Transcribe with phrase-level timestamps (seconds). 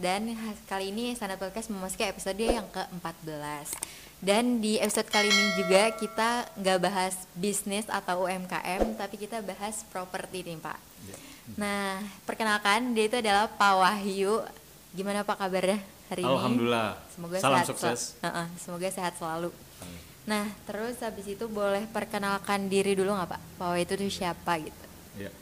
[0.00, 0.32] dan
[0.64, 3.68] kali ini Sanet Podcast memasuki episode yang ke-14.
[4.20, 9.84] Dan di episode kali ini juga kita nggak bahas bisnis atau UMKM, tapi kita bahas
[9.92, 10.78] properti nih Pak.
[11.04, 11.16] Ya.
[11.60, 14.40] Nah, perkenalkan dia itu adalah Pak Wahyu.
[14.96, 15.78] Gimana Pak kabarnya
[16.08, 16.32] hari ini?
[16.32, 16.90] Alhamdulillah.
[17.12, 18.00] Semoga Salam sehat sel- sukses.
[18.24, 19.52] Heeh, semoga sehat selalu.
[19.84, 20.00] Amin.
[20.24, 23.40] Nah, terus habis itu boleh perkenalkan diri dulu nggak Pak?
[23.60, 24.84] Pak Wahyu itu siapa gitu?
[25.16, 25.32] Ya.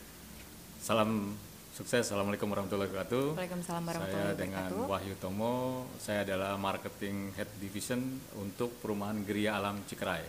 [0.82, 1.34] Salam
[1.78, 2.10] sukses.
[2.10, 3.38] Assalamualaikum warahmatullahi wabarakatuh.
[3.38, 4.90] Waalaikumsalam warahmatullahi Saya dengan wabarakatuh.
[4.90, 5.54] Wahyu Tomo.
[6.02, 10.26] Saya adalah marketing head division untuk perumahan Geria Alam Cikerai.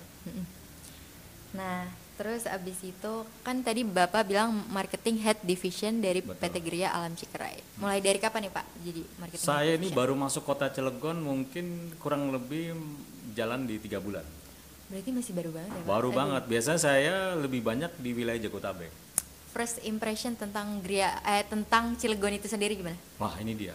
[1.57, 1.89] Nah,
[2.21, 6.37] terus abis itu kan tadi Bapak bilang marketing head division dari Betul.
[6.37, 7.57] PT Geria Alam Cikerai.
[7.81, 9.47] Mulai dari kapan nih Pak jadi marketing?
[9.49, 12.77] head Saya ini baru masuk kota Cilegon mungkin kurang lebih
[13.33, 14.21] jalan di tiga bulan.
[14.89, 15.89] Berarti masih baru banget ya Pak?
[15.89, 16.17] Baru Aduh.
[16.21, 16.43] banget.
[16.45, 19.08] Biasanya saya lebih banyak di wilayah Jabodetabek.
[19.49, 22.97] First impression tentang Geria eh tentang Cilegon itu sendiri gimana?
[23.17, 23.73] Wah ini dia.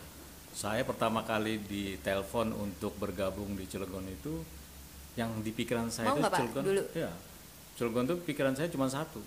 [0.54, 4.38] Saya pertama kali ditelepon untuk bergabung di Cilegon itu,
[5.18, 6.62] yang di pikiran saya Mau itu Pak, Cilegon.
[6.62, 6.82] dulu?
[6.94, 7.10] Ya,
[7.74, 9.18] Cilegon tuh pikiran saya cuma satu.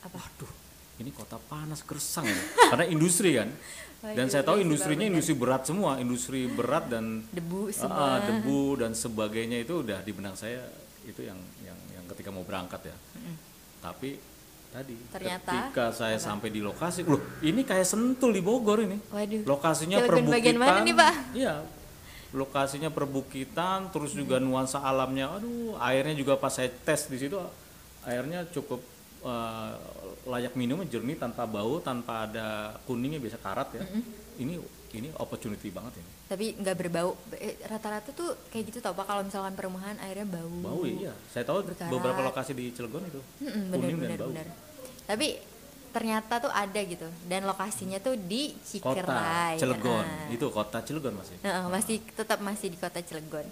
[0.00, 0.16] Apa?
[0.16, 0.48] Waduh,
[1.04, 2.40] ini kota panas gersang ya.
[2.72, 3.52] Karena industri kan.
[4.00, 5.12] Dan saya tahu Pak, industrinya benar.
[5.12, 8.08] industri berat semua, industri berat dan Debu ah, semua.
[8.24, 10.64] debu dan sebagainya itu udah di benak saya
[11.04, 12.96] itu yang yang yang ketika mau berangkat ya.
[13.84, 14.16] Tapi
[14.70, 18.96] tadi Ternyata, ketika saya sampai di lokasi, loh ini kayak Sentul di Bogor ini.
[19.10, 19.42] Waduh.
[19.44, 20.34] Lokasinya Cilegon perbukitan.
[20.38, 21.14] bagian mana nih, Pak?
[21.34, 21.54] Iya.
[22.30, 25.34] Lokasinya perbukitan, terus juga nuansa alamnya.
[25.34, 27.34] Aduh, airnya juga pas saya tes di situ
[28.06, 28.80] airnya cukup
[29.26, 29.72] eh,
[30.30, 33.82] layak minum, jernih tanpa bau, tanpa ada kuningnya biasa karat ya.
[34.38, 34.56] Ini
[34.98, 36.10] ini opportunity banget ini.
[36.26, 37.14] Tapi nggak berbau.
[37.38, 40.50] Eh, Rata-rata tuh kayak gitu tau Pak kalau misalkan perumahan airnya bau.
[40.64, 41.14] Bau iya.
[41.30, 41.90] Saya tahu Berkarat.
[41.94, 43.20] beberapa lokasi di Cilegon itu.
[43.44, 44.30] Mm-mm, bener kuning dan bener bau.
[44.34, 44.46] bener.
[45.06, 45.28] Tapi
[45.90, 49.54] ternyata tuh ada gitu dan lokasinya tuh di Kota Cikerai.
[49.58, 50.06] Cilegon.
[50.06, 50.30] Nah.
[50.30, 51.36] Itu kota Cilegon masih.
[51.42, 53.46] Nah, masih tetap masih di kota Cilegon.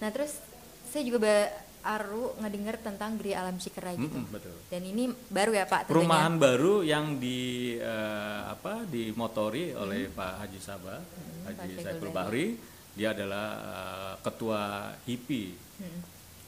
[0.00, 0.40] Nah terus
[0.88, 1.48] saya juga
[1.84, 4.16] baru ngedenger tentang Geria Alam Cikerai gitu.
[4.16, 4.56] Mm-mm, betul.
[4.66, 5.92] Dan ini baru ya Pak tentunya.
[6.00, 7.40] Perumahan baru yang di
[7.76, 10.98] eh, apa dimotori oleh Pak Haji Sabah,
[11.44, 12.56] Pak Haji Saiful Bahri.
[12.94, 14.60] Dia adalah eh, ketua
[15.04, 16.00] HIPI Hmm.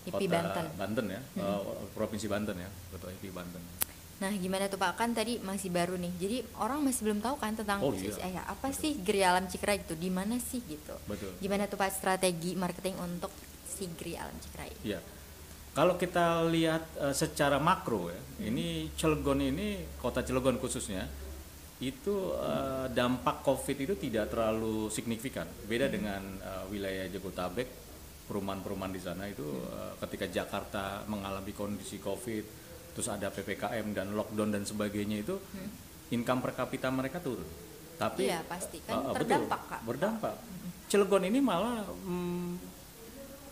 [0.06, 1.04] IP Kota Banten.
[1.10, 1.60] ya, eh,
[1.90, 3.62] Provinsi Banten ya, ketua HIPI Banten.
[4.16, 6.08] Nah gimana tuh Pak kan tadi masih baru nih.
[6.16, 8.14] Jadi orang masih belum tahu kan tentang Oh, iya.
[8.16, 9.92] eh, apa sih Geria Alam Cikerai gitu.
[9.92, 10.96] Di mana sih gitu.
[11.04, 11.36] Betul.
[11.36, 13.28] Gimana tuh Pak strategi marketing untuk
[13.66, 14.72] si Geria Alam Cikerai?
[14.80, 15.02] Iya.
[15.76, 18.48] Kalau kita lihat eh, secara makro ya, Hmm.
[18.52, 21.04] ini Cilegon ini kota Cilegon khususnya
[21.80, 25.44] itu eh, dampak Covid itu tidak terlalu signifikan.
[25.68, 27.68] Beda dengan eh, wilayah Jabodetabek,
[28.24, 32.44] perumahan-perumahan di sana itu eh, ketika Jakarta mengalami kondisi Covid,
[32.96, 35.36] terus ada PPKM dan lockdown dan sebagainya itu
[36.08, 37.44] income per kapita mereka turun.
[37.96, 38.80] Tapi Iya, pasti.
[38.80, 39.80] Kan eh, eh, betul, terdampak, Kak.
[39.84, 40.34] Berdampak.
[40.88, 42.48] Cilegon ini malah mm,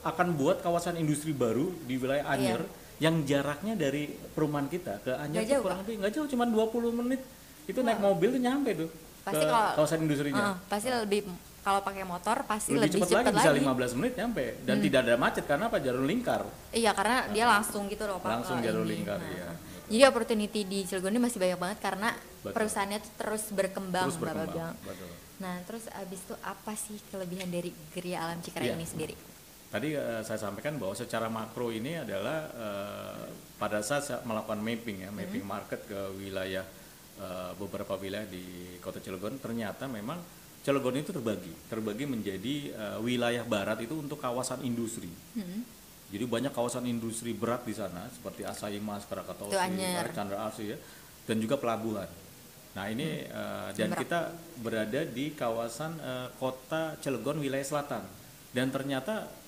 [0.04, 2.60] akan buat kawasan industri baru di wilayah Anyer
[2.96, 6.92] yang jaraknya dari perumahan kita ke Anyer tuh jauh, kurang lebih nggak jauh cuma 20
[6.94, 7.20] menit
[7.64, 8.90] itu naik mobil tuh nyampe tuh
[9.24, 11.20] Pasti ke kalau- kawasan industrinya Heeh, pasti lebih
[11.64, 13.60] kalau pakai motor pasti lebih, lebih, cepat lagi bisa lagi.
[13.64, 13.72] Hmm.
[13.72, 17.88] 15 menit nyampe dan tidak ada macet karena apa jalur lingkar Iya karena dia langsung
[17.88, 18.28] gitu loh Pak.
[18.30, 18.68] Langsung ini.
[18.86, 19.48] lingkar, Nah, iya.
[19.84, 22.52] Jadi opportunity di Cilegon ini masih banyak banget karena Betul.
[22.52, 24.74] perusahaannya tuh terus berkembang, terus Bapak berkembang bilang.
[24.80, 28.76] betul Nah terus abis itu apa sih kelebihan dari Geria Alam Cikerai Iya.
[28.76, 29.14] ini sendiri?
[29.74, 33.26] Tadi eh, saya sampaikan bahwa secara makro ini adalah eh,
[33.58, 36.62] pada saat saya melakukan mapping ya, mapping market ke wilayah
[37.18, 40.22] eh, beberapa wilayah di Kota Cilegon, ternyata memang
[40.62, 45.10] Cilegon itu terbagi, terbagi menjadi eh, wilayah barat itu untuk kawasan industri.
[45.34, 45.66] Hmm.
[46.14, 49.50] Jadi banyak kawasan industri berat di sana seperti Asahi Mas, Krakatau.
[50.14, 50.78] Chandra Asri ya,
[51.26, 52.06] dan juga pelabuhan.
[52.78, 54.06] Nah ini eh, dan Jemberak.
[54.06, 54.20] kita
[54.62, 58.06] berada di kawasan eh, kota Cilegon wilayah selatan
[58.54, 59.42] dan ternyata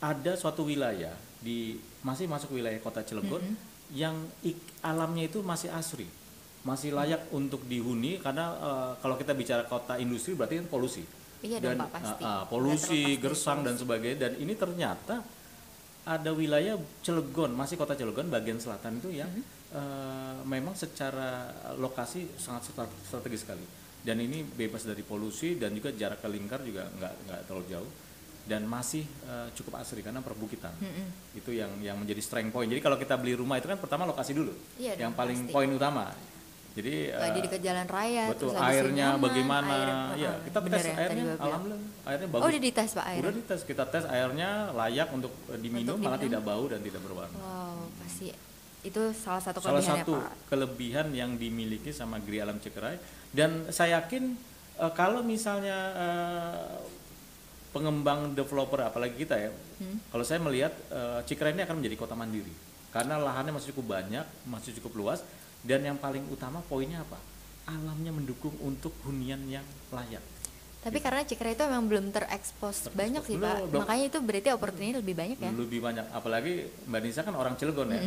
[0.00, 3.44] ada suatu wilayah di masih masuk wilayah kota Cilegon
[3.92, 6.08] yang ik- alamnya itu masih asri,
[6.62, 11.04] masih layak untuk dihuni karena eh, kalau kita bicara kota industri berarti kan polusi
[11.40, 12.22] Iya dan dong Pak pasti.
[12.22, 15.24] ah, Nggak polusi, dari gersang dan sebagainya dan ini ternyata
[16.02, 19.44] ada wilayah Cilegon, masih kota Cilegon bagian selatan itu yang Mhm.
[19.70, 23.62] eh, memang secara lokasi sangat strate- strategis sekali.
[24.00, 27.90] Dan ini bebas dari polusi dan juga jarak ke lingkar juga nggak nggak terlalu jauh
[28.44, 30.72] dan masih eh, cukup asri karena perbukitan.
[30.76, 31.36] Mm-mm.
[31.36, 32.68] Itu yang yang menjadi strength point.
[32.68, 34.52] Jadi kalau kita beli rumah itu kan pertama lokasi dulu.
[34.76, 35.52] Iya dong, yang paling pasti.
[35.52, 36.10] poin utama.
[36.70, 38.30] Jadi di eh, dekat jalan raya.
[38.30, 42.48] betul terus airnya nyaman, bagaimana air- ya kita tes ya, airnya alhamdulillah airnya bagus Oh
[42.48, 43.22] udah dites Pak airnya?
[43.26, 46.30] udah dites kita tes airnya layak untuk eh, diminum Untuk malah diminum.
[46.30, 48.26] tidak bau dan tidak berwarna Wow pasti
[48.80, 50.46] itu salah satu salah satu Pak.
[50.46, 53.02] kelebihan yang dimiliki sama Gri Alam Cikerai
[53.34, 54.38] dan saya yakin
[54.78, 56.64] eh, kalau misalnya eh,
[57.70, 59.50] pengembang developer apalagi kita ya.
[59.80, 59.96] Hmm.
[60.10, 62.52] kalau saya melihat eh, Cikerai ini akan menjadi kota mandiri.
[62.90, 65.22] Karena lahannya masih cukup banyak masih cukup luas
[65.62, 67.18] dan yang paling utama poinnya apa?
[67.70, 69.62] Alamnya mendukung untuk hunian yang
[69.94, 70.39] layak
[70.80, 73.68] Tapi karena Cikere itu memang belum terekspos banyak sih Pak.
[73.68, 73.84] belum.
[73.84, 75.52] Makanya itu berarti opportunity lebih banyak ya.
[75.52, 76.52] lebih banyak apalagi
[76.88, 78.00] Mbak Nisa kan orang Cilegon ya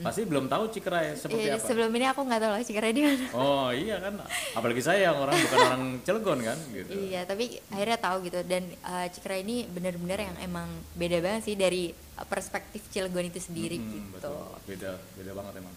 [0.00, 3.02] pasti belum tahu Cikerai seperti Iya, apa sebelum ini aku nggak tahu loh Cikere di
[3.02, 3.26] mana.
[3.36, 4.16] oh iya kan
[4.54, 8.64] apalagi saya yang orang bukan orang Cilegon kan gitu Iya, tapi akhirnya tahu gitu dan
[8.82, 11.92] uh, Cikere ini benar-benar yang emang beda banget sih dari
[12.22, 14.32] perspektif Cilegon itu sendiri Hmm, gitu.
[14.32, 14.40] betul.
[14.66, 15.74] beda beda banget emang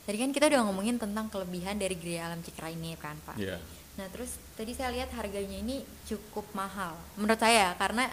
[0.00, 3.38] Tadi kan kita udah ngomongin tentang kelebihan dari Gria Alam Cikere ini kan Pak.
[3.38, 3.62] Iya.
[4.00, 8.08] Nah terus tadi saya lihat harganya ini cukup mahal menurut saya karena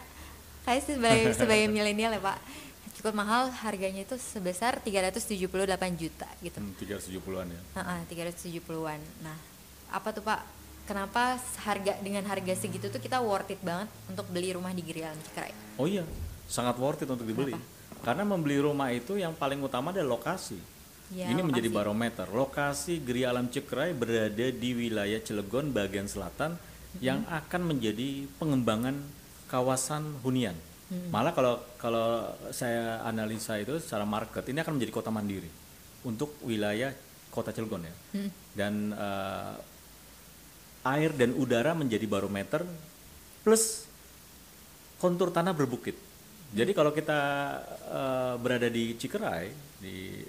[0.68, 2.40] saya sebagai sebagai milenial ya Pak
[3.00, 5.48] cukup mahal harganya itu sebesar 378
[6.02, 6.58] juta gitu.
[6.58, 7.62] Hmm, 370-an ya.
[7.78, 9.00] Heeh, 370-an.
[9.22, 9.38] Nah,
[9.94, 10.42] apa tuh Pak?
[10.90, 15.06] Kenapa harga dengan harga segitu tuh kita worth it banget untuk beli rumah di Giri
[15.06, 15.54] Alam Cikrai?
[15.78, 16.02] Oh iya,
[16.50, 17.54] sangat worth it untuk dibeli.
[18.02, 20.58] Karena membeli rumah itu yang paling utama adalah lokasi.
[21.08, 21.80] Ya, Ini menjadi lokasi.
[21.80, 22.28] barometer.
[22.28, 26.60] Lokasi Geri Alam Cekrai berada di wilayah Cilegon bagian selatan
[27.00, 29.00] yang akan menjadi pengembangan
[29.48, 30.56] kawasan hunian.
[31.12, 35.48] Malah kalau kalau saya analisa itu secara market ini akan menjadi kota mandiri
[36.08, 36.92] untuk wilayah
[37.32, 37.96] kota Cilegon ya.
[38.56, 39.54] Dan eh,
[40.88, 42.64] air dan udara menjadi barometer
[43.44, 43.88] plus
[45.00, 45.96] kontur tanah berbukit.
[46.52, 47.20] Jadi kalau kita
[47.92, 49.48] eh, berada di Cikerai
[49.80, 50.24] di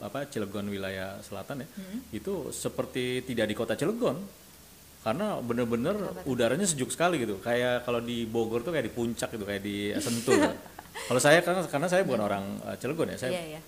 [0.00, 1.68] apa Cilegon wilayah selatan ya,
[2.12, 4.16] itu seperti tidak di kota Cilegon
[5.04, 5.92] karena bener-bener
[6.24, 7.36] udaranya sejuk sekali gitu.
[7.44, 10.40] Kayak kalau di Bogor tuh kayak di puncak gitu, kayak di Sentul.
[11.04, 13.60] kalau saya karena karena saya bukan orang eh, Cilegon ya, saya Iya, iya.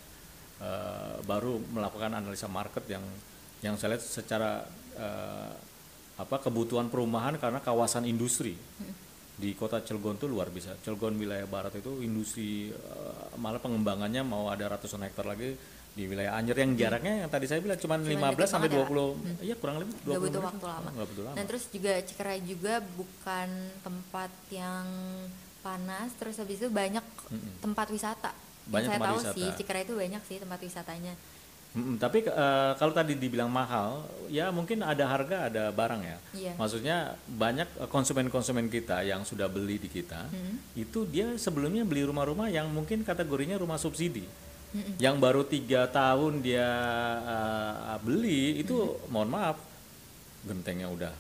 [0.64, 3.05] eh, baru melakukan analisa market yang
[3.61, 4.64] yang saya lihat secara
[4.96, 5.52] eh,
[6.17, 8.56] apa kebutuhan perumahan karena kawasan industri
[9.36, 10.80] di kota Cilegon tuh luar biasa.
[10.80, 15.52] Cilegon wilayah barat itu industri eh, malah pengembangannya mau ada ratusan hektar lagi
[15.92, 18.92] di wilayah Anyer yang jaraknya yang tadi saya bilang cuma 15 deket sampai banget ya,
[19.40, 20.48] 20 iya kurang lebih 20 Nggak butuh menit.
[20.52, 20.88] waktu lama.
[20.90, 21.34] Nggak butuh lama.
[21.34, 23.48] Nah terus juga Cikrai juga bukan
[23.80, 24.86] tempat yang
[25.58, 27.04] panas, terus habis itu banyak
[27.58, 28.32] tempat wisata.
[28.32, 29.34] Yang Banyak saya tempat tahu wisata.
[29.34, 31.14] sih Cikrai itu banyak sih tempat wisatanya.
[31.76, 36.19] Mm-mm, tapi eh, kalau tadi dibilang mahal, ya mungkin ada harga, ada barang ya.
[36.32, 36.52] Iya.
[36.56, 36.96] Maksudnya
[37.28, 40.25] banyak eh, konsumen-konsumen kita yang sudah beli di kita,
[40.73, 44.25] itu dia sebelumnya beli rumah-rumah yang mungkin kategorinya rumah subsidi.
[45.00, 46.69] Yang baru tiga tahun dia
[47.28, 49.61] eh, beli itu, mohon maaf,
[50.49, 51.12] gentengnya udah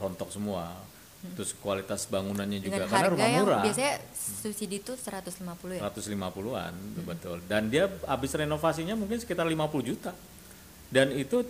[0.00, 0.72] rontok semua.
[1.22, 3.62] Terus kualitas bangunannya juga Dengan karena harga rumah yang murah.
[3.62, 5.80] biasanya subsidi itu 150 ya.
[5.86, 7.38] 150-an betul.
[7.46, 9.54] Dan dia habis renovasinya mungkin sekitar 50
[9.86, 10.10] juta.
[10.90, 11.46] Dan itu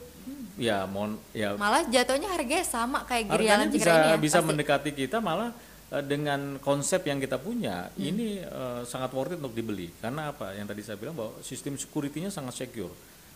[0.55, 1.57] ya mohon ya.
[1.57, 4.17] Malah jatuhnya harganya sama kayak Giri harganya Alam bisa ini ya.
[4.21, 4.49] bisa pasti.
[4.53, 5.51] mendekati kita malah
[5.89, 9.89] eh, dengan konsep yang kita punya ini eh, sangat worth it untuk dibeli.
[9.99, 10.53] Karena apa?
[10.53, 12.93] Yang tadi saya bilang bahwa sistem security-nya sangat secure.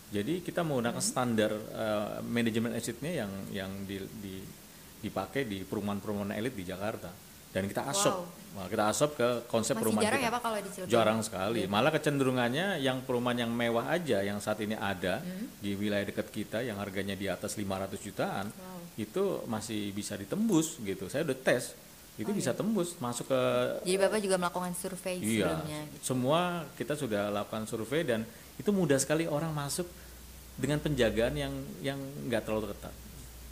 [0.07, 4.47] Jadi kita menggunakan standar eh, manajemen assetnya yang yang di, di-
[4.99, 7.09] dipakai di perumahan-perumahan elit di Jakarta
[7.51, 8.27] dan kita asop
[8.57, 10.89] Nah, kita asop ke konsep Masih perumahan jarang kita ya Pak kalau di Cilegon.
[10.89, 11.61] jarang sekali.
[11.69, 15.45] Malah kecenderungannya yang perumahan yang mewah aja yang saat ini ada Hmm.
[15.61, 18.49] di wilayah dekat kita yang harganya di atas 500 jutaan
[18.97, 21.05] itu masih bisa ditembus gitu.
[21.05, 21.77] Saya udah tes.
[22.17, 22.57] Oh, Itu bisa iya.
[22.57, 23.41] tembus masuk ke
[23.85, 25.53] Jadi Bapak juga melakukan survei iya.
[25.53, 25.81] sebelumnya.
[25.93, 26.01] gitu.
[26.01, 26.39] Semua
[26.73, 28.25] kita sudah lakukan survei dan
[28.57, 29.85] itu mudah sekali orang masuk
[30.57, 31.53] dengan penjagaan yang
[31.85, 32.89] yang nggak terlalu ketat.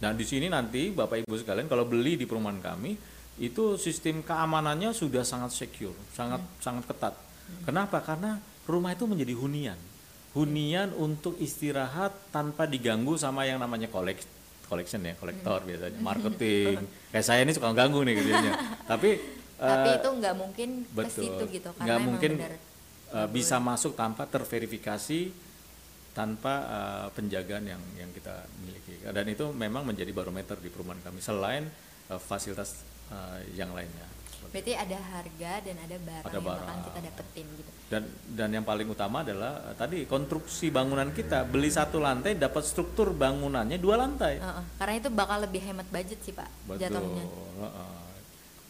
[0.06, 2.94] Nah, di sini nanti Bapak Ibu sekalian kalau beli di perumahan kami
[3.42, 7.18] itu sistem keamanannya sudah sangat secure, sangat sangat ketat.
[7.66, 8.06] Kenapa?
[8.06, 8.38] Karena
[8.70, 9.80] rumah itu menjadi hunian.
[10.38, 14.22] Hunian untuk istirahat tanpa diganggu sama yang namanya kolek
[14.70, 16.86] collection ya, kolektor biasanya, marketing.
[17.10, 18.30] Kayak saya ini suka ganggu nih gitu
[18.92, 19.10] Tapi
[19.56, 22.54] Tapi eh, itu nggak mungkin ke betul situ gitu karena nggak mungkin benar.
[23.16, 25.32] uh, bisa masuk tanpa terverifikasi
[26.16, 31.20] tanpa uh, penjagaan yang yang kita miliki dan itu memang menjadi barometer di perumahan kami
[31.20, 31.68] selain
[32.08, 32.82] uh, fasilitas
[33.12, 34.08] uh, yang lainnya
[34.46, 36.80] Berarti ada harga dan ada barang Ada yang akan barang.
[36.88, 37.70] kita dapetin gitu.
[37.92, 42.64] dan dan yang paling utama adalah uh, tadi konstruksi bangunan kita beli satu lantai dapat
[42.64, 47.26] struktur bangunannya dua lantai Heeh, karena itu bakal lebih hemat budget sih Pak betul jatuhnya.
[47.28, 47.92] heeh.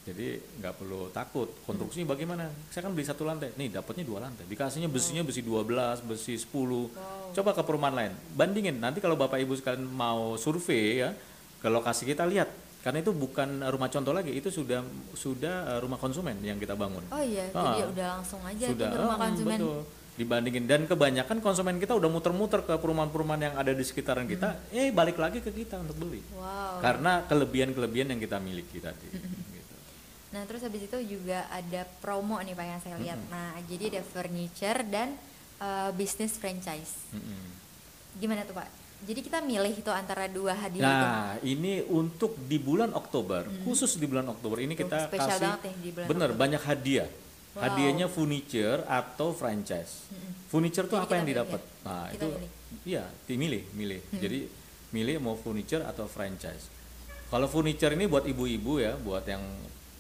[0.06, 1.50] Jadi nggak perlu takut.
[1.66, 2.46] Konstruksinya bagaimana?
[2.70, 3.58] Saya kan beli satu lantai.
[3.58, 4.46] Nih dapatnya dua lantai.
[4.46, 8.14] Dikasihnya besinya besi 12 besi 10 coba ke perumahan lain.
[8.38, 8.78] Bandingin.
[8.78, 11.10] Nanti kalau bapak ibu sekalian mau survei ya
[11.58, 12.54] ke lokasi kita lihat.
[12.86, 14.30] Karena itu bukan rumah contoh lagi.
[14.30, 14.86] Itu sudah
[15.18, 17.02] sudah uh, rumah konsumen yang kita bangun.
[17.10, 19.58] Oh iya, Ah, jadi udah langsung aja sudah ke rumah ah, konsumen.
[19.58, 19.80] betul.
[20.22, 20.64] Dibandingin.
[20.70, 24.70] Dan kebanyakan konsumen kita udah muter-muter ke perumahan-perumahan yang ada di sekitaran kita.
[24.70, 26.22] Eh balik lagi ke kita untuk beli.
[26.38, 26.78] Wow.
[26.78, 29.10] karena kelebihan-kelebihan yang kita miliki tadi.
[30.36, 33.20] Nah, terus habis itu juga ada promo nih Pak yang saya lihat.
[33.32, 35.16] Nah, jadi ada furniture dan
[35.64, 37.08] uh, bisnis franchise.
[37.16, 37.44] Mm-mm.
[38.20, 38.68] Gimana tuh Pak?
[39.08, 41.08] Jadi kita milih itu antara dua hadiah itu.
[41.08, 45.48] Nah, ini untuk di bulan Oktober, khusus di bulan Oktober ini Tuh, kita spesial kasih
[45.56, 46.42] banget di bulan bener Oktober.
[46.44, 47.10] banyak hadiah.
[47.56, 47.62] Wow.
[47.64, 50.12] Hadiahnya furniture atau franchise.
[50.52, 51.62] Furniture tuh Jadi apa kita yang didapat?
[51.64, 51.88] ya?
[51.88, 52.50] Nah, Kita itu milih.
[52.84, 54.02] iya, dimilih, milih.
[54.12, 54.40] Jadi
[54.92, 56.68] milih mau furniture atau franchise.
[57.32, 59.44] Kalau furniture ini buat ibu-ibu ya, buat yang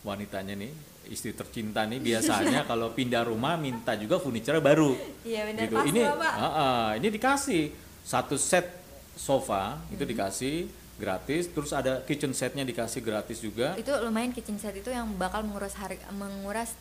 [0.05, 0.71] wanitanya nih,
[1.05, 4.93] istri tercinta nih biasanya kalau pindah rumah minta juga furniture baru.
[5.21, 5.75] Iya benar gitu.
[5.75, 7.63] pas Ini ah, ah, ini dikasih
[8.01, 8.69] satu set
[9.15, 10.11] sofa itu Hmm.
[10.13, 10.55] dikasih
[10.95, 13.75] gratis, terus ada kitchen setnya dikasih gratis juga.
[13.75, 16.71] Itu lumayan kitchen set itu yang bakal menguras harga menguras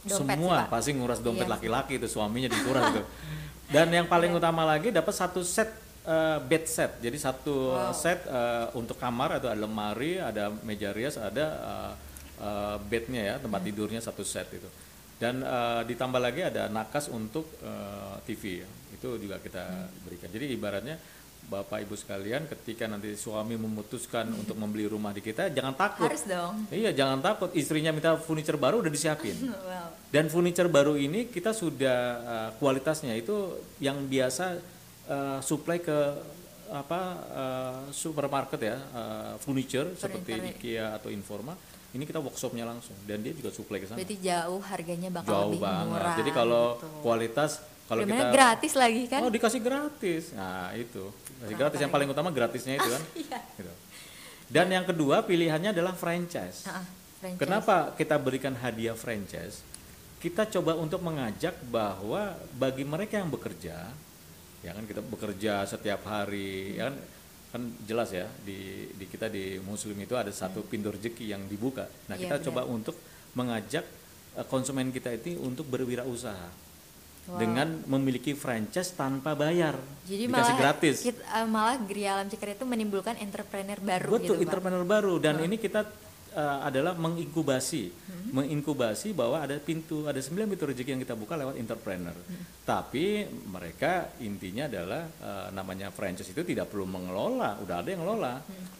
[0.00, 0.68] dompet sih, Semua Pak.
[0.72, 1.54] pasti nguras dompet Iya.
[1.54, 3.04] laki-laki itu suaminya dikuras tuh.
[3.70, 5.70] Dan yang paling utama lagi dapat satu set
[6.02, 6.98] eh, bed set.
[6.98, 7.92] Jadi satu Wow.
[7.92, 11.92] set eh, untuk kamar ada lemari, ada meja rias, ada eh,
[12.40, 14.66] eh, bednya ya, tempat tidurnya satu set itu.
[15.20, 18.68] Dan eh, ditambah lagi ada nakas untuk eh, TV ya.
[18.96, 20.32] Itu juga kita berikan.
[20.32, 20.96] Jadi ibaratnya
[21.50, 26.06] Bapak Ibu sekalian ketika nanti suami memutuskan untuk membeli rumah di kita jangan takut.
[26.06, 26.70] Harus dong.
[26.70, 27.50] Iya, jangan takut.
[27.58, 29.34] Istrinya minta furniture baru udah disiapin.
[29.50, 29.90] wow.
[30.14, 34.62] Dan furniture baru ini kita sudah uh, kualitasnya itu yang biasa
[35.10, 35.98] uh, supply ke
[36.70, 37.00] apa
[37.34, 40.54] uh, supermarket ya uh, furniture seperti Furniture.
[40.54, 41.58] IKEA atau Informa
[41.90, 45.50] ini kita workshopnya langsung dan dia juga supply ke sana Berarti jauh harganya bakal jauh
[45.50, 46.16] lebih banget murah.
[46.18, 46.86] jadi kalau gitu.
[47.02, 47.50] kualitas
[47.90, 49.20] kalau kita gratis lagi kan?
[49.26, 51.04] oh dikasih gratis nah itu
[51.42, 53.38] kasih gratis yang paling utama gratisnya itu kan Iya.
[53.58, 53.72] Gitu.
[54.50, 56.86] dan yang kedua pilihannya adalah franchise ah,
[57.18, 57.40] franchise.
[57.42, 59.60] Kenapa kita berikan hadiah franchise?
[60.20, 63.88] Kita coba untuk mengajak bahwa bagi mereka yang bekerja,
[64.60, 66.96] ya kan kita bekerja setiap hari, ya kan,
[67.50, 68.58] kan jelas ya di,
[68.90, 71.82] di kita di Muslim itu ada satu pintu rezeki yang dibuka.
[72.06, 72.46] Nah Iya, kita benar.
[72.46, 72.94] coba untuk
[73.32, 73.84] mengajak
[74.32, 76.70] eh, konsumen kita itu untuk berwirausaha
[77.20, 77.36] Wow.
[77.36, 80.96] dengan memiliki franchise tanpa bayar, Jadi dikasih malah gratis.
[81.04, 84.42] kita- eh, malah Gria Alam Cikar itu menimbulkan entrepreneur baru Betul, gitu, Pak.
[84.48, 85.84] entrepreneur baru dan ini kita
[86.34, 87.90] uh, adalah menginkubasi,
[88.30, 92.14] menginkubasi bahwa ada pintu, ada sembilan pintu rezeki yang kita buka lewat entrepreneur.
[92.62, 98.34] Tapi mereka intinya adalah uh, namanya franchise itu tidak perlu mengelola, udah ada yang ngelola,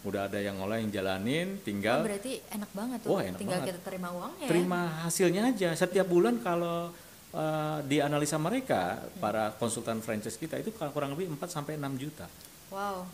[0.06, 3.10] udah ada yang ngelola yang jalanin, Oh, tinggal berarti enak banget tuh.
[3.10, 3.68] Wah, enak Tinggal banget.
[3.74, 4.44] kita terima uangnya.
[4.44, 4.50] ya.
[4.50, 5.68] terima hasilnya aja.
[5.74, 6.90] Setiap bulan kalau
[7.34, 12.26] uh, di analisa mereka, para konsultan franchise kita itu kurang lebih 4 sampai 6 juta.
[12.70, 13.06] Wow.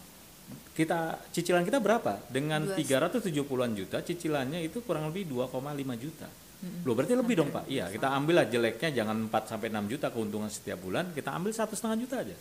[0.77, 2.21] Kita cicilan kita berapa?
[2.29, 6.29] Dengan Dua- 370-an juta, cicilannya itu kurang lebih 2,5 juta.
[6.83, 7.69] Loh berarti lebih dong Pak?
[7.69, 11.53] Iya, kita ambil lah jeleknya jangan 4 sampai 6 juta keuntungan setiap bulan, kita ambil
[11.53, 12.37] satu setengah juta aja.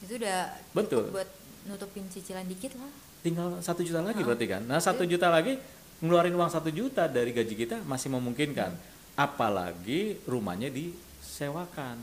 [0.00, 0.40] Itu udah
[0.72, 1.04] Betul.
[1.10, 1.28] buat
[1.66, 2.88] nutupin cicilan dikit lah.
[3.26, 4.62] Tinggal satu juta lagi berarti kan?
[4.64, 5.58] Nah satu juta lagi
[5.98, 8.70] ngeluarin uang satu juta dari gaji kita masih memungkinkan.
[9.18, 11.98] Apalagi rumahnya disewakan.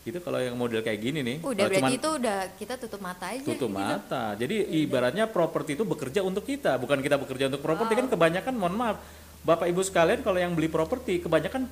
[0.00, 3.00] Itu kalau yang model kayak gini nih, Udah kalau berarti cuman itu udah kita tutup
[3.04, 3.44] mata aja.
[3.44, 3.76] tutup gitu.
[3.76, 4.24] mata.
[4.32, 8.76] Jadi ibaratnya properti itu bekerja untuk kita, bukan kita bekerja untuk properti kan kebanyakan mohon
[8.80, 8.96] maaf.
[9.44, 11.68] Bapak Ibu sekalian kalau yang beli properti kebanyakan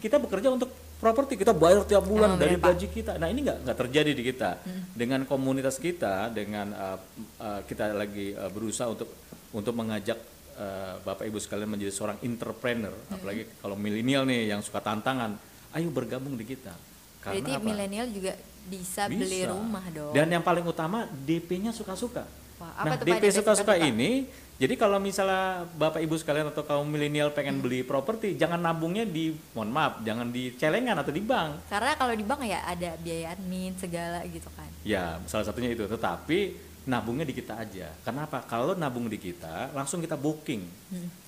[0.00, 2.68] kita bekerja untuk properti kita bayar tiap bulan Emang dari bener, Pak.
[2.72, 3.12] gaji kita.
[3.20, 4.50] Nah, ini nggak nggak terjadi di kita.
[4.96, 6.98] Dengan komunitas kita dengan uh,
[7.40, 9.08] uh, kita lagi uh, berusaha untuk
[9.52, 10.16] untuk mengajak
[10.56, 15.36] uh, Bapak Ibu sekalian menjadi seorang entrepreneur, apalagi kalau milenial nih yang suka tantangan,
[15.76, 16.95] ayo bergabung di kita.
[17.26, 17.66] Berarti Karena apa?
[17.66, 18.32] milenial juga
[18.64, 19.50] bisa, beli Bisa.
[19.50, 20.14] rumah dong.
[20.14, 22.22] Dan yang paling utama DP-nya suka-suka.
[22.56, 24.24] Wah, apa Nah, tuh, Pak, DP suka-suka ini,
[24.56, 27.36] jadi kalau misalnya Bapak Ibu sekalian atau kaum milenial Hmm.
[27.36, 31.68] pengen beli properti, jangan nabungnya di, mohon maaf, jangan di celengan atau di bank.
[31.68, 34.70] Karena kalau di bank ya ada biaya admin segala gitu kan.
[34.82, 35.84] Ya, salah satunya itu.
[35.84, 36.38] Tetapi
[36.86, 37.90] nabungnya di kita aja.
[38.00, 38.40] Kenapa?
[38.42, 40.62] Kalau nabung di kita, langsung kita booking.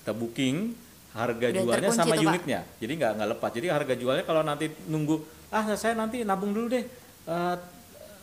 [0.01, 0.73] Kita booking
[1.09, 1.53] harga Hmm.
[1.53, 2.25] Udah jualnya sama Pak.
[2.25, 2.59] unitnya.
[2.79, 3.51] Jadi nggak nggak lepas.
[3.53, 6.85] Jadi harga jualnya kalau nanti nunggu, ah saya nanti nabung dulu deh
[7.25, 7.55] eh,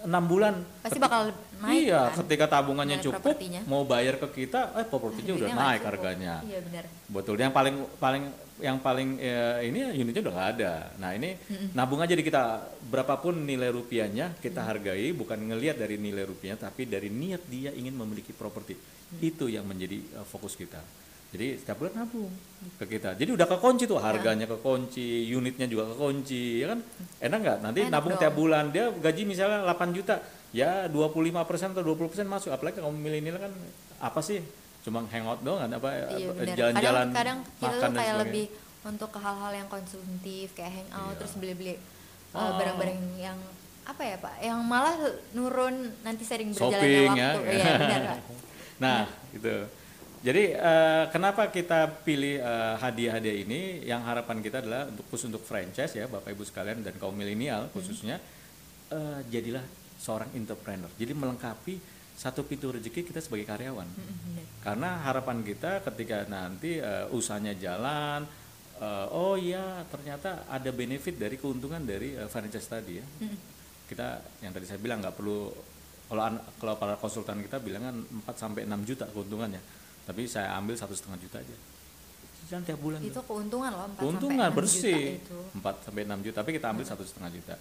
[0.07, 0.55] enam bulan.
[0.87, 2.23] Pasti bakal naik Iya, kan?
[2.23, 3.61] ketika tabungannya Naik cukup, propertinya.
[3.67, 5.89] mau bayar ke kita, eh propertinya udah naik cukup.
[5.91, 6.35] harganya.
[6.47, 6.85] Iya benar.
[7.11, 7.35] Betul.
[7.43, 8.25] Yang paling paling
[8.57, 10.73] yang paling ya, ini unitnya udah nggak ada.
[10.97, 11.35] Nah ini
[11.75, 16.87] nabung aja di kita berapapun nilai rupiahnya kita hargai bukan ngelihat dari nilai rupiahnya tapi
[16.87, 18.77] dari niat dia ingin memiliki properti
[19.19, 20.79] itu yang menjadi uh, fokus kita.
[21.37, 22.33] Jadi setiap bulan nabung
[22.81, 23.13] ke kita.
[23.13, 26.81] Jadi udah kekunci tuh harganya kekunci, unitnya juga kekunci, ya kan?
[27.21, 27.59] Enak nggak?
[27.61, 28.23] Nanti Enak nabung dong.
[28.25, 30.17] tiap bulan dia gaji misalnya 8 juta,
[30.51, 32.51] ya 25% atau 20% masuk.
[32.51, 33.53] Apalagi kaum milenial kan
[34.01, 34.41] apa sih?
[34.81, 38.47] Cuma hangout doang kan apa Iya jalan-jalan Kadang, kadang kita makan tuh dan kayak lebih
[38.87, 41.19] untuk ke hal-hal yang konsumtif kayak hangout Iya.
[41.19, 41.75] terus beli-beli
[42.31, 42.51] uh, Oh.
[42.55, 43.35] barang-barang yang
[43.83, 44.95] apa ya pak yang malah
[45.31, 47.31] nurun nanti sering berjalannya Shopping, ya.
[47.35, 48.19] waktu iya benar pak
[48.87, 49.01] Nah,
[49.35, 49.57] gitu.
[50.25, 53.61] Jadi eh, kenapa kita pilih eh, hadiah-hadiah ini?
[53.85, 57.69] Yang harapan kita adalah untuk khusus untuk franchise ya, Bapak Ibu sekalian dan kaum milenial
[57.73, 58.17] khususnya
[58.93, 59.63] eh, jadilah
[60.01, 60.89] seorang entrepreneur.
[60.97, 61.75] Jadi melengkapi
[62.17, 63.85] satu pintu rezeki kita sebagai karyawan.
[63.85, 64.45] Mm, benar.
[64.65, 68.25] Karena harapan kita ketika nanti eh, usahanya jalan,
[68.81, 73.05] eh, oh iya ternyata ada benefit dari keuntungan dari eh, franchise tadi ya.
[73.05, 73.39] Mm.
[73.87, 74.09] Kita
[74.43, 75.53] yang tadi saya bilang nggak perlu
[76.07, 76.23] kalau
[76.63, 77.97] kalau para konsultan kita bilang kan
[78.31, 79.61] 4 sampai 6 juta keuntungannya.
[80.07, 81.57] Tapi saya ambil satu setengah juta aja.
[82.47, 83.03] Jangan tiap bulan.
[83.03, 85.03] itu keuntungan loh 4 keuntungan sampai 6 bersih.
[85.03, 87.55] juta itu 4 sampai 6 juta tapi kita ambil satu setengah juta.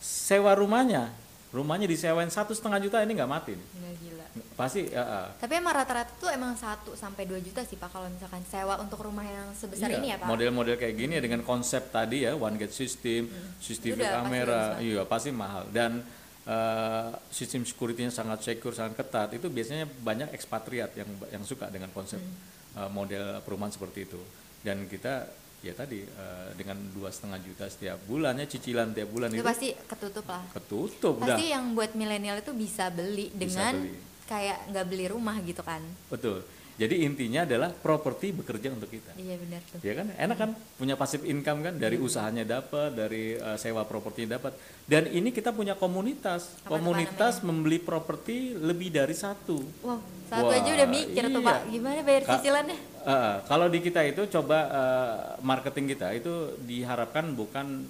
[0.00, 1.12] Sewa rumahnya
[1.50, 3.66] rumahnya disewain satu setengah juta ini nggak mati nih.
[3.74, 4.26] Nggak gila.
[4.54, 5.28] Pasti ya, ah.
[5.34, 9.02] tapi emang rata-rata tuh emang 1 sampai 2 juta sih pak kalau misalkan sewa untuk
[9.02, 10.30] rumah yang sebesar Iya, ini ya pak?
[10.30, 15.02] model-model kayak gini ya dengan konsep tadi ya one gate system udah pasti kamera iya
[15.02, 15.66] pasti mahal.
[15.74, 16.06] Dan
[16.50, 21.88] eh, sistem security-nya sangat secure sangat ketat itu biasanya banyak ekspatriat yang yang suka dengan
[21.90, 22.34] konsep Hmm.
[22.76, 24.20] eh, model perumahan seperti itu.
[24.60, 25.24] Dan kita
[25.60, 29.68] ya tadi eh, dengan dua setengah juta setiap bulannya cicilan tiap bulan itu itu pasti
[29.86, 30.42] ketutup lah.
[30.50, 33.98] Ketutup udah pasti yang buat milenial itu bisa beli Bisa dengan beli.
[34.26, 35.80] kayak nggak beli rumah gitu kan?
[36.08, 36.42] Betul
[36.80, 39.12] jadi intinya adalah properti bekerja untuk kita.
[39.20, 39.78] Iya benar tuh.
[39.84, 40.06] Ya kan?
[40.16, 40.50] Enak kan?
[40.80, 41.74] Punya pasif income kan?
[41.76, 44.56] Dari usahanya dapat dari eh, sewa propertinya dapat.
[44.88, 46.56] Dan ini kita punya komunitas.
[46.64, 49.60] Apa tuh, komunitas membeli properti lebih dari satu.
[49.84, 51.48] Wow satu Wah, aja udah mikir tuh iya.
[51.50, 52.78] pak gimana bayar cicilannya?
[53.02, 57.82] Eh, kalau di kita itu coba eh, marketing kita itu diharapkan bukan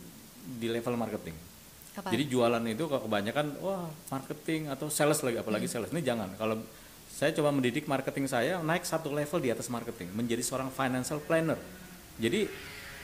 [0.57, 1.37] di level marketing.
[2.01, 2.09] Apa?
[2.09, 5.85] Jadi jualan itu kalau kebanyakan wah marketing atau sales lagi apalagi Hmm.
[5.85, 5.93] sales.
[5.93, 6.33] Ini jangan.
[6.41, 6.65] Kalau
[7.21, 11.61] saya coba mendidik marketing saya naik satu level di atas marketing menjadi seorang financial planner.
[12.17, 12.49] Jadi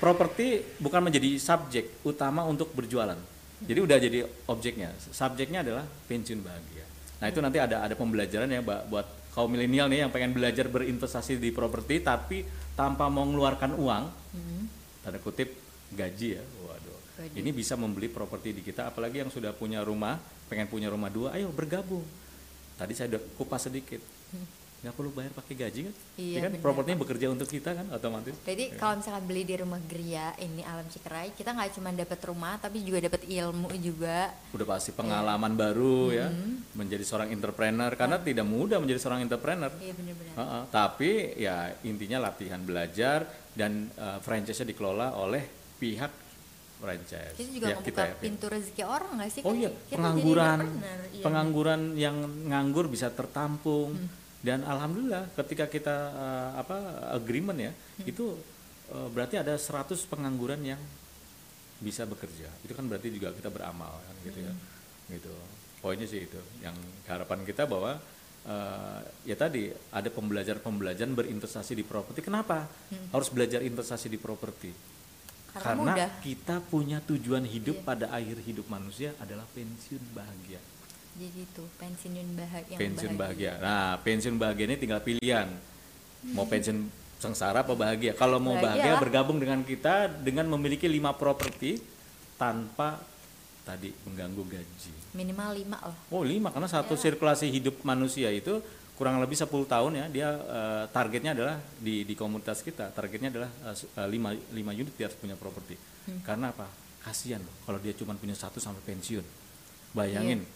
[0.01, 3.21] properti bukan menjadi subjek utama untuk berjualan.
[3.61, 4.97] Jadi udah jadi objeknya.
[5.13, 6.89] Subjeknya adalah pensiun bahagia.
[7.21, 9.05] Nah itu nanti ada ada pembelajaran ya buat
[9.37, 12.41] kaum milenial nih yang pengen belajar berinvestasi di properti tapi
[12.73, 14.65] tanpa mau mengeluarkan uang Hmm.
[15.05, 15.49] tanda kutip
[15.93, 16.45] gaji ya.
[16.65, 16.97] Waduh.
[17.21, 17.37] Waduh.
[17.37, 21.33] ini bisa membeli properti di kita apalagi yang sudah punya rumah pengen punya rumah dua
[21.37, 22.05] ayo bergabung
[22.77, 24.01] tadi saya udah kupas sedikit.
[24.77, 25.95] Nggak perlu bayar pakai gaji kan.
[26.15, 26.53] Iya, Ya kan?
[26.61, 28.37] propertinya bekerja untuk kita kan otomatis.
[28.39, 32.55] Jadi kalau misalkan beli di rumah Gria ini Alam Cikerai, kita nggak cuma dapat rumah
[32.57, 34.31] tapi juga dapat ilmu juga.
[34.53, 36.29] udah pasti pengalaman baru ya.
[36.29, 36.61] Hmm.
[36.77, 39.73] menjadi seorang entrepreneur karena tidak mudah menjadi seorang entrepreneur.
[39.81, 40.35] Iya benar-benar.
[40.37, 43.25] Heeh, tapi ya intinya latihan belajar
[43.57, 45.41] dan eh, franchise-nya dikelola oleh
[45.81, 46.13] pihak
[46.77, 48.17] franchise Itu juga Ya, ngebuka ya, ya.
[48.21, 49.43] pintu rezeki orang nggak sih?
[49.43, 50.59] Oh Kan iya, kita jadi pengangguran,
[51.13, 51.25] iya.
[51.25, 52.17] pengangguran yang
[52.49, 53.97] nganggur bisa tertampung
[54.45, 56.77] dan alhamdulillah ketika kita eh, apa
[57.17, 57.73] agreement ya
[58.05, 58.37] itu
[58.93, 60.81] eh, berarti ada 100 pengangguran yang
[61.77, 62.49] bisa bekerja.
[62.65, 64.53] Itu kan berarti juga kita beramal kan gitu ya.
[65.13, 65.33] Gitu.
[65.85, 66.41] Poinnya sih itu.
[66.65, 67.97] Yang harapan kita bahwa
[68.47, 72.21] eh, ya tadi ada pembelajaran-pembelajaran berinvestasi di properti.
[72.21, 72.69] Kenapa?
[73.13, 74.71] Harus belajar investasi di properti?
[75.57, 76.09] Karena Karena mudah.
[76.21, 77.87] kita punya tujuan hidup Iya.
[77.87, 80.61] pada akhir hidup manusia adalah pensiun bahagia.
[81.17, 82.77] Jadi itu pensiun bahagia.
[82.77, 83.53] pensiun bahagia.
[83.57, 85.49] Nah, pensiun bahagia ini tinggal pilihan.
[86.29, 88.13] Mau pensiun sengsara apa bahagia?
[88.13, 91.81] Kalau mau Bahagia bahagia bergabung dengan kita dengan memiliki lima properti
[92.37, 93.01] tanpa
[93.65, 94.93] tadi mengganggu gaji.
[95.17, 95.97] Minimal lima loh.
[96.13, 97.03] Oh lima karena satu Iya.
[97.09, 98.61] sirkulasi hidup manusia itu
[98.97, 103.51] kurang lebih 10 tahun ya dia eh, targetnya adalah di di komunitas kita targetnya adalah
[103.69, 106.23] eh, lima lima unit dia harus punya properti Hmm.
[106.23, 106.71] karena apa
[107.03, 109.27] kasihan loh kalau dia cuma punya satu sampai pensiun
[109.93, 110.55] bayangin Iya.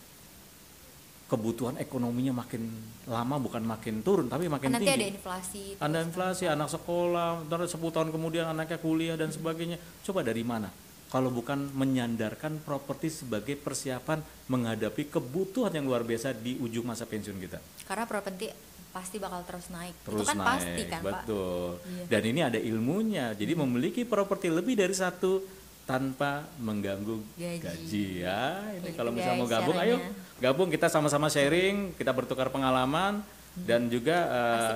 [1.26, 2.70] kebutuhan ekonominya makin
[3.04, 5.62] lama bukan makin turun tapi makin Kan nanti ada tinggi inflasi.
[5.74, 6.06] ada kan.
[6.06, 10.70] inflasi anak sekolah terus 10 tahun kemudian anaknya kuliah dan sebagainya coba dari mana
[11.10, 17.36] kalau bukan menyandarkan properti sebagai persiapan menghadapi kebutuhan yang luar biasa di ujung masa pensiun
[17.36, 18.46] kita Karena properti
[18.88, 19.94] pasti bakal terus naik.
[20.00, 21.10] terus itu kan naik pasti kan pak.
[21.22, 22.04] betul Iya.
[22.08, 25.42] dan ini ada ilmunya jadi memiliki properti lebih dari satu
[25.82, 27.58] tanpa mengganggu Gaji.
[27.60, 28.42] gaji, ya
[28.72, 30.38] ini Gitu kalau misalnya mau gabung ayo caranya.
[30.40, 33.22] gabung kita sama-sama sharing kita bertukar pengalaman
[33.56, 34.74] dan juga Asik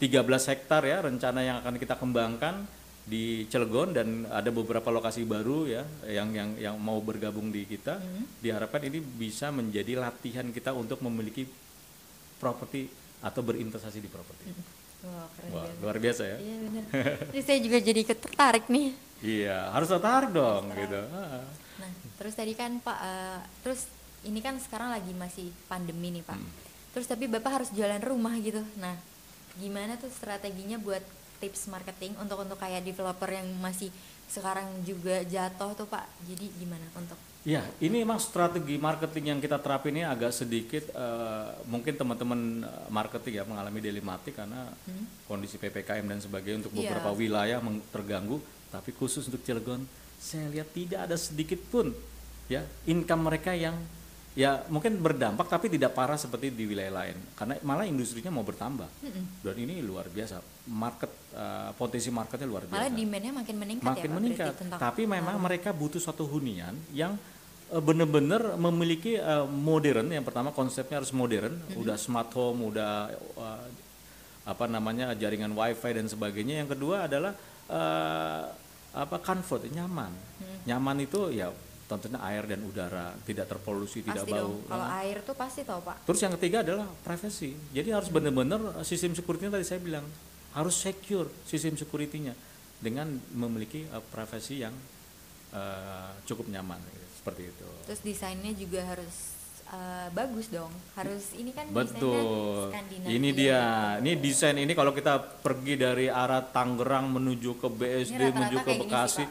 [0.00, 0.40] nih, Pak.
[0.40, 2.54] 13 hektar ya rencana yang akan kita kembangkan
[3.04, 8.00] di Cilegon dan ada beberapa lokasi baru ya yang yang yang mau bergabung di kita
[8.00, 8.24] Hmm.
[8.40, 11.44] diharapkan ini bisa menjadi latihan kita untuk memiliki
[12.40, 12.88] properti
[13.20, 14.44] atau berinvestasi di properti.
[15.04, 16.36] Wah, keren Wah, luar biasa ya.
[16.40, 16.84] Iya benar.
[17.28, 18.88] Jadi saya juga jadi tertarik nih.
[19.20, 21.00] Iya, harus tertarik dong gitu.
[21.12, 21.44] Ah.
[21.80, 23.84] Nah, terus tadi kan Pak, eh, terus
[24.24, 26.40] ini kan sekarang lagi masih pandemi nih Pak.
[26.40, 26.50] Hmm.
[26.96, 28.64] Terus tapi Bapak harus jualan rumah gitu.
[28.80, 28.96] Nah,
[29.60, 31.04] gimana tuh strateginya buat
[31.44, 33.92] tips marketing untuk untuk kayak developer yang masih
[34.24, 36.08] sekarang juga jatuh tuh Pak.
[36.24, 41.48] Jadi gimana untuk Ya, ini memang strategi marketing yang kita terapin ini agak sedikit eh,
[41.68, 44.72] mungkin teman-teman eh, marketing ya mengalami dilematik karena
[45.24, 46.88] kondisi PPKM dan sebagainya untuk Iya.
[46.88, 48.40] beberapa wilayah meng- terganggu,
[48.72, 49.84] tapi khusus untuk Cilegon
[50.16, 51.92] saya lihat tidak ada sedikit pun
[52.48, 53.76] ya income mereka yang
[54.34, 58.90] ya mungkin berdampak tapi tidak parah seperti di wilayah lain karena malah industrinya mau bertambah
[59.46, 60.42] dan ini luar biasa
[60.74, 61.06] market
[61.38, 64.54] eh, potensi marketnya luar biasa malah demand-nya makin meningkat makin ya Pak meningkat.
[64.80, 67.14] Tapi memang mereka butuh suatu hunian yang
[67.70, 70.10] eh, benar-benar memiliki eh, modern.
[70.10, 71.82] Yang pertama konsepnya harus modern, Mm-hmm.
[71.84, 73.66] udah smart home, udah eh,
[74.44, 76.66] apa namanya jaringan wifi dan sebagainya.
[76.66, 77.32] Yang kedua adalah
[77.70, 78.42] eh,
[78.94, 80.10] apa comfort, nyaman.
[80.10, 80.58] Mm-hmm.
[80.66, 84.40] Nyaman itu ya tentunya air dan udara, tidak terpolusi, tidak pasti bau.
[84.40, 84.54] dong.
[84.64, 86.08] Kalau Nah, air tuh pasti tau Pak.
[86.08, 87.52] Terus yang ketiga adalah privacy.
[87.76, 90.06] Jadi harus benar-benar eh, sistem security tadi saya bilang
[90.54, 92.32] harus secure sistem security-nya
[92.80, 94.72] dengan memiliki eh, privacy yang
[95.52, 97.06] eh, cukup nyaman gitu.
[97.20, 97.68] seperti itu.
[97.84, 99.14] Terus desainnya juga harus
[99.68, 100.72] eh, bagus dong.
[100.96, 102.72] Harus ini kan Betul.
[103.04, 103.60] Ini dia.
[104.00, 108.80] Ini desain ini kalau kita pergi dari arah Tangerang menuju ke BSD menuju ke gini
[108.80, 109.24] sih, Bekasi.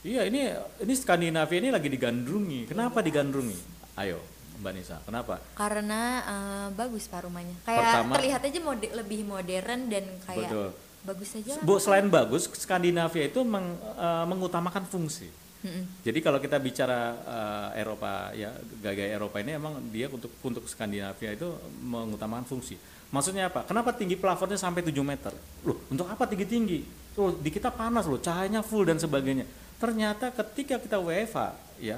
[0.00, 0.48] Iya, ini
[0.80, 2.64] ini Skandinavia ini lagi digandrungi.
[2.66, 3.58] Kenapa digandrungi?
[3.94, 4.16] Ayo,
[4.58, 4.96] Mbak Nisa.
[5.04, 5.36] Kenapa?
[5.52, 7.52] Karena eh, bagus Pak rumahnya.
[7.62, 10.68] Kayak Pertama- terlihat aja mode- lebih modern dan kayak Betul.
[11.04, 11.52] bagus aja.
[11.60, 15.28] Bu, selain bagus, Skandinavia itu meng- eh, mengutamakan fungsi.
[15.60, 15.84] Mm-mm.
[16.00, 18.48] Jadi kalau kita bicara eh, Eropa ya
[18.80, 21.44] gaya Eropa ini emang dia untuk untuk Skandinavia itu
[21.84, 22.80] mengutamakan fungsi.
[23.12, 23.68] Maksudnya apa?
[23.68, 25.36] Kenapa tinggi plafonnya sampai 7 meter?
[25.60, 26.88] Loh, untuk apa tinggi-tinggi?
[27.12, 29.44] Loh, di kita panas loh, cahayanya full dan sebagainya.
[29.80, 31.96] Ternyata ketika kita WFA ya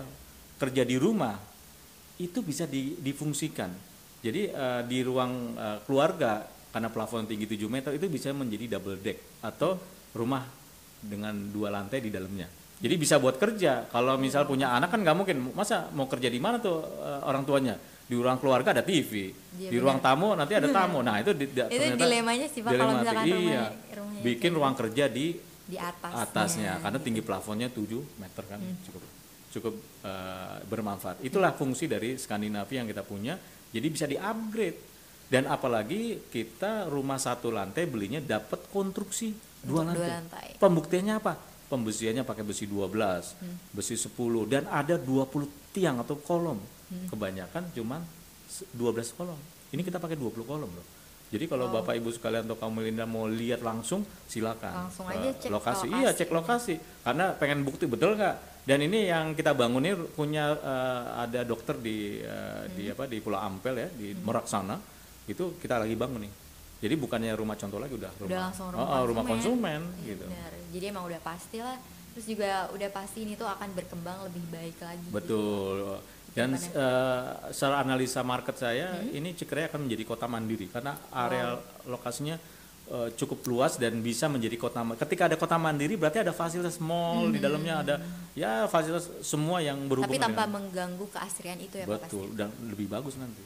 [0.56, 1.34] kerja di rumah
[2.16, 3.74] itu bisa di- difungsikan.
[4.22, 8.96] Jadi eh, di ruang eh, keluarga karena plafon tinggi 7 meter itu bisa menjadi double
[8.96, 9.74] deck atau
[10.14, 10.46] rumah
[11.02, 12.46] dengan dua lantai di dalamnya.
[12.78, 13.90] Jadi bisa buat kerja.
[13.90, 17.42] Kalau misal punya anak kan nggak mungkin masa mau kerja di mana tuh eh, orang
[17.42, 17.74] tuanya?
[18.02, 21.00] Di ruang keluarga ada TV, Iya, di ruang tamu nanti ada tamu.
[21.00, 23.34] Nah itu di, di- Itu ternyata dilemanya sih, Pak, kalau misalkan iya.
[23.34, 25.26] rumahnya- rumahnya bikin ruang kerja di
[25.64, 26.12] di atas.
[26.12, 27.86] atasnya karena tinggi plafonnya 7
[28.18, 29.02] meter kan cukup
[29.50, 31.20] cukup eh, bermanfaat.
[31.20, 33.36] Itulah fungsi dari Skandinavia yang kita punya.
[33.68, 34.90] Jadi bisa di-upgrade.
[35.28, 40.12] Dan apalagi kita rumah satu lantai belinya dapat konstruksi dua Untuk dua lantai.
[40.12, 40.46] lantai.
[40.56, 41.32] Pembuktiannya apa?
[41.68, 43.56] Pembesiannya pakai besi 12, Hmm.
[43.72, 44.12] besi 10
[44.44, 46.60] dan ada 20 tiang atau kolom.
[46.60, 47.08] Hmm.
[47.08, 48.04] Kebanyakan cuman
[48.44, 49.40] se- 12 kolom.
[49.72, 50.86] Ini kita pakai 20 kolom loh.
[51.32, 54.84] Jadi kalau Bapak Ibu sekalian atau kamu Melinda mau lihat langsung silakan.
[54.84, 55.86] Langsung aja cek lokasi.
[55.88, 55.96] lokasi.
[55.96, 56.74] Iya, cek lokasi.
[57.00, 58.36] Karena pengen bukti betul nggak?
[58.62, 62.20] Dan ini yang kita bangun ini punya eh, ada dokter di
[62.76, 62.92] di Hmm.
[62.92, 64.76] apa di Pulau Ampel ya, di Merak sana.
[65.24, 66.32] Itu kita lagi bangun nih.
[66.82, 68.28] Jadi bukannya rumah contoh lagi udah rumah.
[68.28, 70.26] Udah langsung rumah Oh, oh, rumah konsumen Iya, gitu.
[70.28, 70.52] benar.
[70.68, 71.78] Jadi emang udah pasti lah.
[72.12, 75.08] Terus juga udah pasti ini tuh akan berkembang lebih baik lagi.
[75.08, 75.96] Betul.
[76.32, 79.12] Dan eh, secara analisa market saya, Hmm?
[79.12, 82.40] ini Cikere akan menjadi kota mandiri karena area lokasinya
[82.84, 84.80] eh, cukup luas dan bisa menjadi kota.
[84.80, 87.94] ma- Ketika ada kota mandiri, berarti ada fasilitas mall di dalamnya ada
[88.32, 92.16] ya fasilitas semua yang Tapi berhubungan tanpa dengan mengganggu keasrian itu ya Pak pasti.
[92.16, 93.44] betul dan lebih bagus nanti.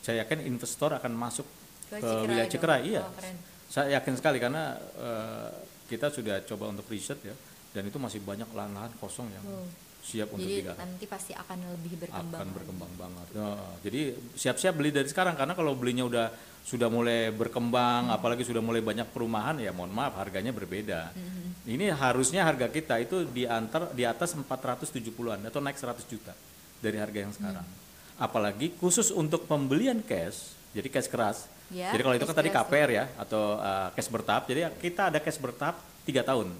[0.00, 1.44] Saya yakin investor akan masuk
[1.86, 2.50] Ke ke, Cikere wilayah dong.
[2.50, 3.02] Cikere, iya.
[3.02, 3.36] Oh, keren.
[3.68, 4.64] Saya yakin sekali karena
[4.98, 5.48] eh,
[5.86, 7.36] kita sudah coba untuk riset ya
[7.70, 9.68] dan itu masih banyak lahan-lahan kosong yang Oh.
[10.02, 12.34] Siap untuk Jadi digarap nanti pasti akan lebih berkembang.
[12.34, 12.56] akan lagi.
[12.58, 13.26] berkembang banget.
[13.32, 13.50] Ya,
[13.86, 14.00] jadi
[14.34, 16.26] siap-siap beli dari sekarang karena kalau belinya udah
[16.62, 18.14] sudah mulai berkembang, Hmm.
[18.14, 21.10] apalagi sudah mulai banyak perumahan ya mohon maaf harganya berbeda.
[21.10, 21.54] Hmm.
[21.66, 26.34] Ini harusnya harga kita itu di antar di atas 470-an atau naik 100 juta
[26.78, 27.62] dari harga yang sekarang.
[27.66, 27.80] Hmm.
[28.18, 31.46] Apalagi khusus untuk pembelian cash, jadi cash keras.
[31.72, 34.44] Ya, jadi kalau itu kan tadi KPR ya atau uh, cash bertahap.
[34.46, 36.52] Jadi kita ada cash bertahap tiga tahun.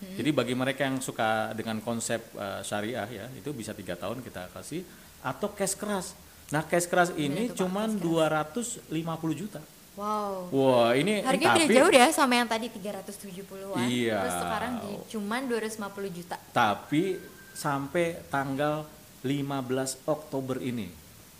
[0.00, 0.16] Hmm.
[0.16, 4.48] Jadi bagi mereka yang suka dengan konsep uh, syariah ya itu bisa tiga tahun kita
[4.56, 4.80] kasih
[5.20, 6.16] atau cash keras.
[6.48, 8.90] Nah cash keras ini itu, Pak, cuman 250
[9.36, 9.60] juta.
[10.00, 10.48] Wow.
[10.48, 13.84] Wah ini Harganya tapi beda jauh deh sama yang tadi 370-an.
[13.84, 14.18] Iya.
[14.24, 16.36] Terus sekarang di cuman 250 juta.
[16.56, 17.20] tapi
[17.52, 18.88] sampai tanggal
[19.20, 20.88] 15 Oktober ini.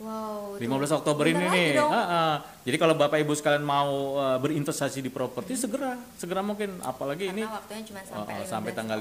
[0.00, 0.56] Wow.
[0.56, 1.68] tuh 15 Oktober ini nih.
[1.76, 2.34] Ah, ah.
[2.64, 7.44] Jadi kalau Bapak Ibu sekalian mau uh, berinvestasi di properti segera, segera mungkin apalagi ini
[7.44, 8.98] Karena waktunya cuma sampai oh, sampai 15 tanggal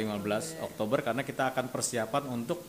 [0.59, 2.59] 15 Oktober karena kita akan persiapan untuk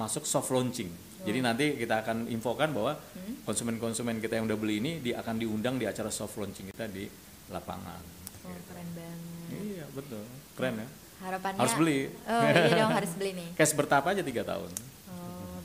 [0.00, 0.88] masuk soft launching.
[1.24, 3.40] Jadi nanti kita akan infokan bahwa Hmm?
[3.48, 7.08] konsumen-konsumen kita yang udah beli ini di, akan diundang di acara soft launching kita di
[7.48, 8.00] lapangan.
[8.44, 9.20] Oh, keren banget.
[9.64, 10.24] Iya betul,
[10.56, 10.88] keren ya.
[11.24, 11.98] Harapannya Harus beli.
[12.28, 13.48] Oh, iya dong harus beli nih.
[13.56, 14.68] Cash bertahap aja tiga tahun.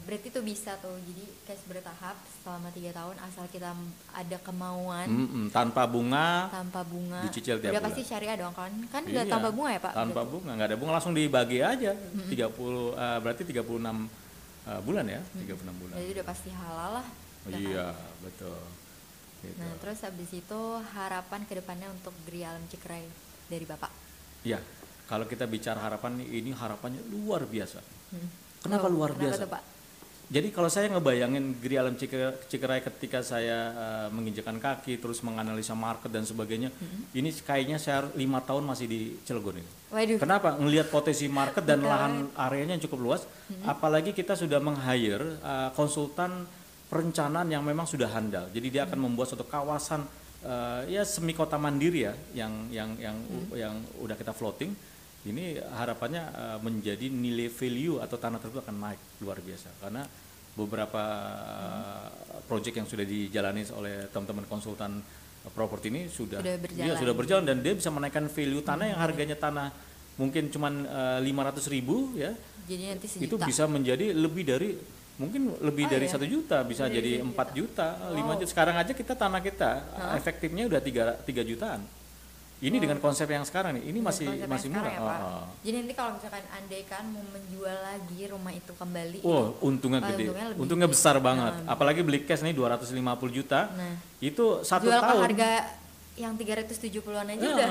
[0.09, 3.77] Oh, berarti tuh bisa tuh jadi cash bertahap selama tiga tahun asal kita
[4.09, 8.09] ada kemauan Mm-mm, tanpa bunga tanpa bunga Dicicil tiap udah pasti bulan.
[8.09, 10.31] syariah dong kan kan nggak Iya, tanpa bunga ya pak tanpa Berarti.
[10.33, 12.49] bunga nggak ada bunga langsung dibagi aja 30 eh,
[13.21, 17.07] berarti 36 eh, bulan ya 36 bulan jadi udah pasti halal lah
[17.39, 17.87] Oh, Udah iya
[18.19, 18.57] betul
[19.39, 19.61] gitu.
[19.61, 23.05] Nah, terus habis itu harapan ke depannya untuk Gri Alam Cikrai
[23.45, 23.93] dari Bapak.
[24.41, 24.57] ya
[25.05, 27.77] kalau kita bicara harapan ini harapannya luar biasa
[28.09, 28.25] Hmm.
[28.59, 29.41] Kenapa luar kenapa biasa?
[29.45, 29.63] tuh, Pak?
[30.29, 35.73] Jadi kalau saya ngebayangin Gri Alam Ciker- Cikerai ketika saya eh, menginjakan kaki terus menganalisa
[35.73, 36.69] market dan sebagainya,
[37.17, 39.71] ini kayaknya saya lima tahun masih di Cilegon ini.
[39.89, 40.21] Waduh.
[40.21, 40.53] Kenapa?
[40.61, 41.89] Ngelihat potensi market dan Betul.
[41.89, 43.21] lahan areanya yang cukup luas,
[43.65, 46.45] apalagi kita sudah meng-hire eh, konsultan
[46.93, 48.53] perencanaan yang memang sudah handal.
[48.53, 50.05] Jadi dia akan membuat suatu kawasan
[50.45, 53.17] eh, ya semi kota mandiri ya, yang yang yang
[53.57, 54.77] yang udah kita floating.
[55.19, 59.67] Ini harapannya eh, menjadi nilai value atau tanah tersebut akan naik luar biasa.
[59.77, 60.07] Karena
[60.55, 62.07] beberapa eh,
[62.47, 65.03] project yang sudah dijalani oleh teman-teman konsultan
[65.43, 66.97] eh, properti ini sudah Sudah iya, berjalan.
[66.97, 69.67] sudah berjalan dan dia bisa menaikkan value tanah yang harganya tanah
[70.15, 70.83] mungkin cuman
[71.23, 72.35] lima ratus ribu ya
[72.67, 74.75] Jadi nanti itu bisa menjadi lebih dari
[75.15, 76.11] mungkin lebih Oh, dari iya?
[76.11, 78.43] satu juta bisa Lebih jadi empat juta lima Wow.
[78.43, 78.51] juta.
[78.51, 79.71] Sekarang aja kita tanah kita
[80.15, 81.87] efektifnya udah tiga tiga jutaan
[82.59, 85.17] ini dengan konsep yang sekarang nih ini Dengan masih masih murah ya, Pak.
[85.21, 85.45] Oh.
[85.61, 89.19] Jadi nanti kalau misalkan andai kan mau menjual lagi rumah itu kembali.
[89.21, 90.27] Oh, untungnya gede.
[90.27, 90.95] untungnya lebih Untungnya gede.
[90.95, 91.53] besar banget.
[91.57, 91.71] Nah.
[91.71, 92.99] Apalagi beli cash nih 250
[93.31, 93.71] juta.
[93.71, 95.23] Nah, Itu satu jual tahun.
[95.25, 95.51] harga
[96.13, 97.69] yang 370-an aja Ya, udah.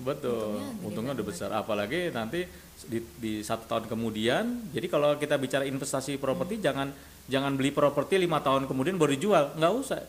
[0.00, 0.56] betul.
[0.56, 1.48] Untungnya Untungnya udah besar.
[1.52, 2.48] Apalagi nanti
[2.82, 4.72] di, di satu tahun kemudian.
[4.72, 6.64] Jadi kalau kita bicara investasi properti, Hmm.
[6.64, 6.88] jangan
[7.28, 9.52] jangan beli properti lima tahun kemudian baru dijual.
[9.54, 10.00] Nggak usah.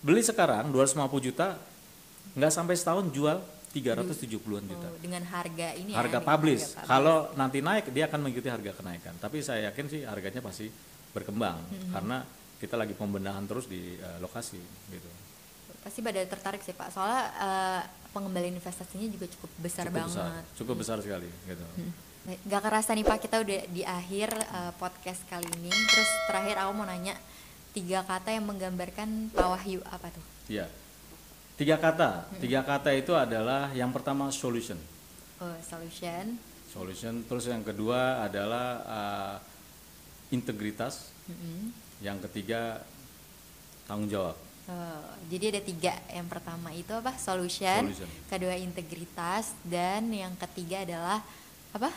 [0.00, 1.60] Beli sekarang 250 juta,
[2.32, 3.36] nggak sampai setahun jual
[3.68, 4.88] 370-an juta.
[4.88, 6.64] Oh, dengan harga ini ya, harga dengan publish.
[6.64, 6.88] harga publish.
[6.88, 9.14] Kalau nanti naik dia akan mengikuti harga kenaikan.
[9.16, 10.66] Tapi saya yakin sih harganya pasti
[11.08, 11.90] berkembang Hmm.
[11.90, 12.16] karena
[12.58, 15.08] kita lagi pembenahan terus di eh, lokasi gitu.
[15.78, 16.88] pasti pada tertarik sih Pak.
[16.90, 20.16] Soalnya eh, pengembalian investasinya juga cukup besar cukup banget.
[20.16, 21.64] besar, cukup besar sekali gitu.
[22.24, 25.70] Baik, Gak kerasa nih Pak, kita udah di akhir eh, podcast kali ini.
[25.70, 27.14] Terus terakhir aku mau nanya
[27.70, 30.24] tiga kata yang menggambarkan Pak Wahyu apa tuh?
[30.48, 30.66] Iya.
[31.58, 32.30] Tiga kata.
[32.38, 34.78] Tiga kata itu adalah yang pertama solution.
[35.42, 36.38] Oh, solution.
[36.70, 37.26] Solution.
[37.26, 39.36] Terus yang kedua adalah uh,
[40.30, 41.10] integritas.
[41.26, 41.74] Mm-mm.
[41.98, 42.86] Yang ketiga
[43.90, 44.36] tanggung jawab.
[44.68, 45.98] Oh, jadi ada tiga.
[46.12, 47.16] Yang pertama itu apa?
[47.18, 47.90] Solution.
[47.90, 48.08] Solution.
[48.30, 51.18] Kedua integritas dan yang ketiga adalah
[51.74, 51.90] apa?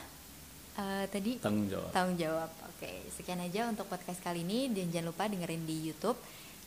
[0.72, 1.92] Eh, tadi Tanggung jawab.
[1.92, 2.50] tanggung jawab.
[2.72, 6.16] Oke, sekian aja untuk podcast kali ini dan jangan lupa dengerin di YouTube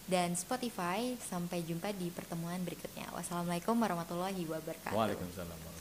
[0.08, 1.16] dan Spotify.
[1.18, 3.10] Sampai jumpa di pertemuan berikutnya.
[3.12, 4.96] Wassalamualaikum warahmatullahi wabarakatuh.
[4.96, 5.73] Waalaikumsalam.